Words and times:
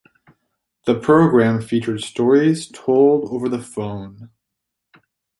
The 0.87 0.99
program 0.99 1.61
featured 1.61 2.01
stories 2.01 2.65
told 2.67 3.29
over 3.31 3.47
the 3.47 3.61
phone. 3.61 4.31